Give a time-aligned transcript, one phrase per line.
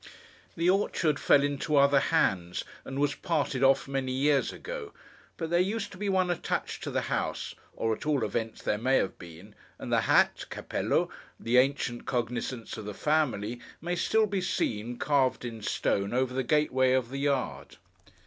[0.57, 4.93] The orchard fell into other hands, and was parted off many years ago;
[5.37, 8.95] but there used to be one attached to the house—or at all events there may
[8.97, 14.97] have, been,—and the hat (Cappêllo) the ancient cognizance of the family, may still be seen,
[14.97, 17.77] carved in stone, over the gateway of the yard.